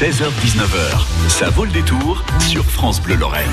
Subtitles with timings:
[0.00, 3.52] 16h-19h, ça vaut le détour sur France Bleu Lorraine.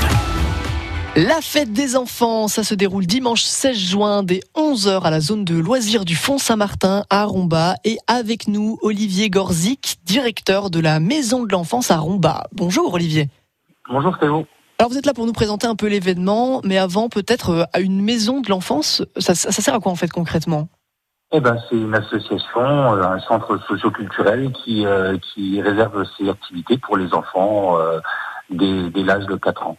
[1.18, 5.44] La fête des enfants, ça se déroule dimanche 16 juin dès 11h à la zone
[5.44, 7.76] de loisirs du Fond Saint-Martin à Romba.
[7.84, 12.48] Et avec nous, Olivier Gorzik, directeur de la Maison de l'Enfance à Romba.
[12.54, 13.28] Bonjour Olivier.
[13.90, 14.46] Bonjour Théo.
[14.80, 17.82] Alors vous êtes là pour nous présenter un peu l'événement, mais avant peut-être euh, à
[17.82, 20.70] une Maison de l'Enfance, ça, ça sert à quoi en fait concrètement?
[21.34, 26.78] Eh ben, c'est une association, euh, un centre socioculturel qui, euh, qui réserve ses activités
[26.78, 28.00] pour les enfants euh,
[28.50, 29.78] dès, dès l'âge de 4 ans.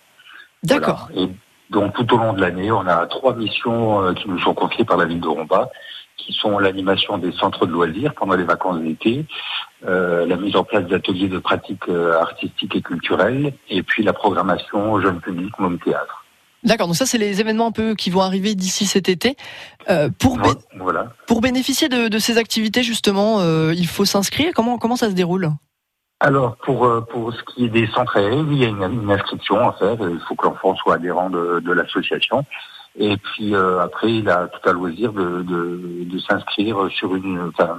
[0.63, 1.09] D'accord.
[1.17, 1.29] Et
[1.71, 4.85] donc tout au long de l'année, on a trois missions euh, qui nous sont confiées
[4.85, 5.71] par la ville de Romba,
[6.19, 9.25] qui sont l'animation des centres de loisirs pendant les vacances d'été,
[9.87, 15.01] euh, la mise en place d'ateliers de pratiques artistiques et culturelles, et puis la programmation
[15.01, 16.25] jeune public, même théâtre.
[16.65, 19.37] D'accord, donc ça c'est les événements un peu qui vont arriver d'ici cet été.
[19.91, 20.49] Euh, pour, bé-
[20.79, 21.13] Voilà.
[21.27, 24.53] pour bénéficier de, de ces activités justement, euh, il faut s'inscrire.
[24.55, 25.51] Comment, comment ça se déroule?
[26.21, 28.83] Alors, pour, euh, pour ce qui est des centres aérés, oui, il y a une,
[29.05, 29.97] une inscription à faire.
[30.01, 32.45] Il faut que l'enfant soit adhérent de, de l'association.
[32.99, 37.53] Et puis euh, après, il a tout à loisir de, de, de s'inscrire sur une
[37.57, 37.79] enfin,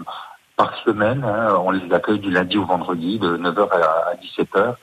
[0.55, 1.22] par semaine.
[1.25, 1.55] hein.
[1.66, 4.75] on les accueille du lundi au vendredi de 9h à, à 17h.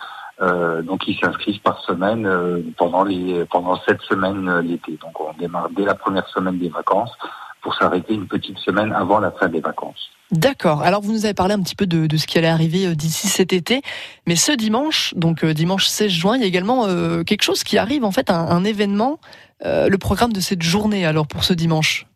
[0.42, 4.98] Euh, donc ils s'inscrivent par semaine euh, pendant les pendant cette semaine euh, l'été.
[5.00, 7.12] Donc on démarre dès la première semaine des vacances
[7.62, 10.10] pour s'arrêter une petite semaine avant la fin des vacances.
[10.30, 10.82] D'accord.
[10.82, 12.94] Alors vous nous avez parlé un petit peu de, de ce qui allait arriver euh,
[12.94, 13.80] d'ici cet été,
[14.26, 16.86] mais ce dimanche, donc euh, dimanche 16 juin, il y a également
[17.24, 19.18] quelque chose qui arrive, en fait, un, un événement,
[19.64, 21.06] le programme de cette journée.
[21.06, 22.06] Alors pour ce dimanche?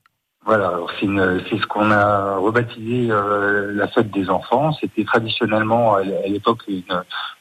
[0.51, 4.73] Voilà, c'est ce qu'on a rebaptisé euh, la fête des enfants.
[4.81, 6.83] C'était traditionnellement à l'époque une,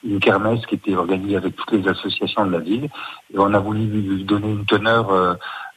[0.03, 2.85] une kermesse qui était organisée avec toutes les associations de la ville,
[3.33, 5.33] et on a voulu lui donner une teneur euh,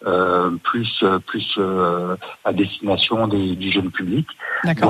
[0.07, 4.27] euh, plus plus euh, à destination des- du jeune public.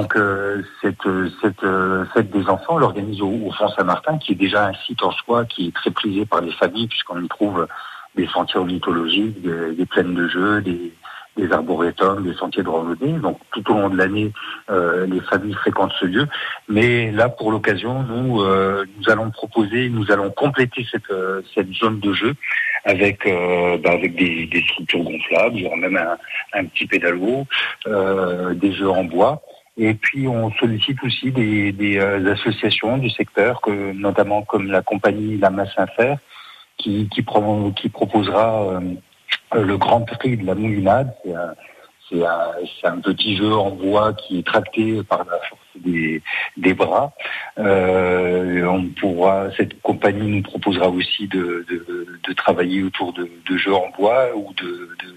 [0.00, 1.06] Donc euh, cette
[1.40, 4.74] cette euh, fête des enfants, on l'organise au, au Fond Saint-Martin, qui est déjà un
[4.84, 7.68] site en soi qui est très prisé par les familles puisqu'on y trouve
[8.16, 10.92] des sentiers mythologiques, des, des plaines de jeux, des
[11.36, 13.18] des arboretums, des sentiers de randonnée.
[13.18, 14.32] Donc tout au long de l'année,
[14.70, 16.26] euh, les familles fréquentent ce lieu.
[16.68, 21.72] Mais là, pour l'occasion, nous euh, nous allons proposer, nous allons compléter cette euh, cette
[21.72, 22.34] zone de jeu
[22.84, 26.16] avec euh, bah, avec des, des structures gonflables, il y aura même un,
[26.58, 27.46] un petit pédalo,
[27.86, 29.40] euh, des jeux en bois.
[29.78, 34.82] Et puis on sollicite aussi des, des euh, associations du secteur, que, notamment comme la
[34.82, 36.18] compagnie La Masse Infer,
[36.76, 37.24] qui, qui,
[37.76, 38.80] qui proposera
[39.54, 41.14] le Grand Prix de la Moulinade.
[41.24, 41.54] C'est un,
[42.08, 46.22] c'est un, c'est un petit jeu en bois qui est tracté par la force des,
[46.56, 47.12] des bras.
[47.58, 53.56] Euh, on pourra, cette compagnie nous proposera aussi de, de, de travailler autour de, de
[53.56, 54.52] jeux en bois ou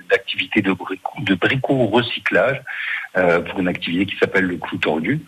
[0.09, 2.62] d'activités de, bricot, de bricot recyclage
[3.17, 5.22] euh, pour une activité qui s'appelle le clou tordu.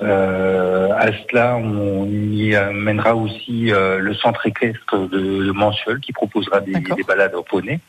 [0.00, 6.12] Euh, à cela, on y amènera aussi euh, le centre équestre de, de Mansuel qui
[6.12, 7.80] proposera des, des balades au poney.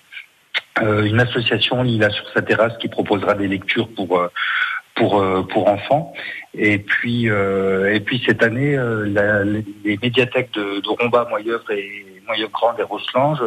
[0.81, 4.27] Euh, une association Lila sur sa terrasse qui proposera des lectures pour euh,
[4.95, 6.13] pour euh, pour enfants.
[6.53, 11.69] Et puis euh, et puis cette année, euh, la- les, médiathèques de, de Romba, Moyeuvre
[11.71, 13.39] et Moyeuvre Grande et Rosselange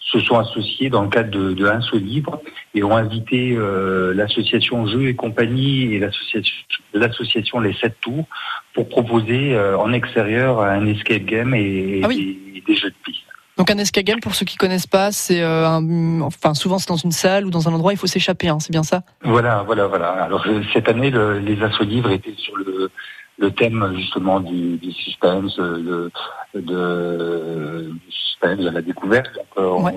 [0.00, 2.40] se sont associés dans le cadre de, de Un seul livre
[2.74, 6.54] et ont invité euh, l'association Jeux et compagnie et l'association
[6.94, 8.26] l'association Les Sept Tours
[8.74, 12.38] pour proposer euh, en extérieur un escape game et, Ah oui.
[12.54, 13.22] des, des jeux de piste.
[13.60, 16.96] Donc un escape pour ceux qui connaissent pas, c'est euh, un- enfin souvent c'est dans
[16.96, 19.02] une salle ou dans un endroit, il faut s'échapper, hein, c'est bien ça?
[19.22, 20.08] Voilà, voilà, voilà.
[20.24, 22.90] Alors euh, cette année, le- les assauts livres étaient sur le,
[23.38, 26.10] le thème justement du, du suspense, euh,
[26.54, 29.28] de, du suspense, de la découverte.
[29.34, 29.92] Donc on- a,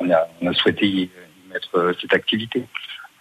[0.00, 1.10] on, a, on a souhaité y
[1.52, 2.66] mettre cette activité.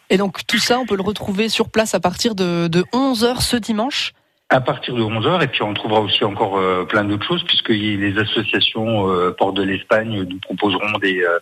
[0.09, 3.41] Et donc tout ça, on peut le retrouver sur place à partir de, de 11h
[3.41, 4.13] ce dimanche?
[4.49, 7.67] À partir de 11h, et puis on trouvera aussi encore euh, plein d'autres choses, puisque
[7.67, 11.39] les associations euh, Port de l'Espagne nous proposeront euh,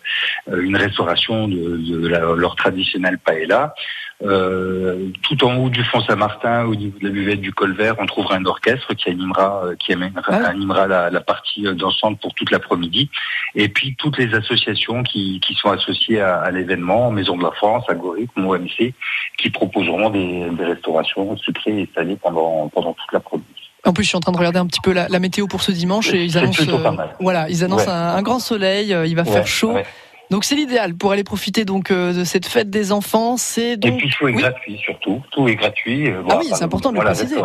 [0.59, 3.75] une restauration de, leur traditionnel paella.
[4.23, 7.95] Euh, tout en haut du Fond Saint-Martin, au niveau de la buvette du Col Vert,
[7.99, 12.19] on trouvera un orchestre qui animera, euh, qui Ah animera la, la partie euh, dansante
[12.21, 13.09] pour toute l'après-midi.
[13.55, 17.51] Et puis toutes les associations qui, qui sont associées à, à l'événement, Maison de la
[17.51, 18.93] France, Algorithme, OMC,
[19.37, 23.47] qui proposeront des, des restaurations sucrées et salées pendant, pendant toute l'après-midi.
[23.85, 25.61] En plus, je suis en train de regarder un petit peu la, la météo pour
[25.61, 27.15] ce dimanche et ils C'est annoncent, plutôt pas euh, mal.
[27.19, 27.91] voilà, ils annoncent Ouais.
[27.91, 29.73] un, un grand soleil, il va faire chaud.
[29.73, 29.85] ouais.
[30.31, 33.37] Donc c'est l'idéal pour aller profiter donc euh, de cette fête des enfants.
[33.37, 34.41] C'est Et donc puis tout est oui.
[34.41, 36.09] gratuit surtout, tout est gratuit.
[36.09, 37.35] Euh, Ah oui, enfin, c'est important de le préciser.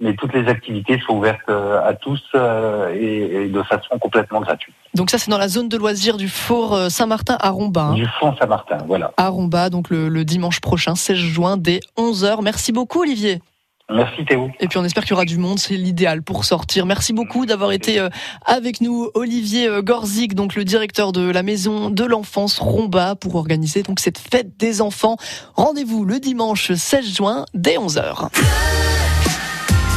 [0.00, 4.40] mais toutes les activités sont ouvertes euh, à tous euh, et, et de façon complètement
[4.40, 4.74] gratuite.
[4.94, 7.82] donc ça c'est dans la zone de loisirs du Fort Saint-Martin à Romba.
[7.82, 7.94] hein.
[7.94, 9.12] Du fond Saint-Martin, voilà.
[9.16, 12.42] À Romba, donc le, le dimanche prochain, 16 juin, dès 11h.
[12.42, 13.40] Merci beaucoup Olivier.
[13.90, 14.50] Merci Théo.
[14.60, 16.84] Et puis on espère qu'il y aura du monde, c'est l'idéal pour sortir.
[16.84, 18.10] Merci beaucoup d'avoir été euh,
[18.44, 23.36] avec nous, Olivier euh, Gorzik, donc le directeur de la maison de l'enfance Romba, pour
[23.36, 25.16] organiser donc cette fête des enfants.
[25.54, 28.28] Rendez-vous le dimanche 16 juin dès 11h.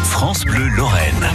[0.05, 1.29] France Bleu Lorraine.